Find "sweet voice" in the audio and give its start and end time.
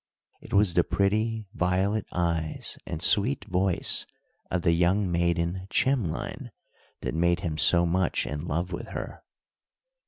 3.03-4.07